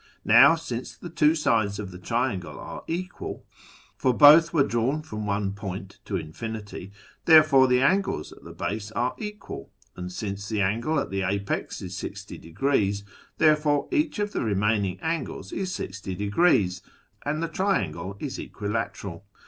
[0.25, 3.45] Now, since the two sides of the triangle are equal
[3.95, 6.91] (for both were drawn from one point to infinity),
[7.25, 11.21] there fore the angles at the base are equal; and since the angle at the
[11.21, 13.03] apex is 60°,
[13.37, 16.31] therefore each of the remaining angles is 60",
[17.23, 19.23] and the triangle is equilateral.